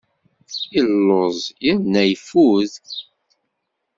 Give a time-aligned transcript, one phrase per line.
[0.73, 2.73] Yelluẓ yerna yeffud.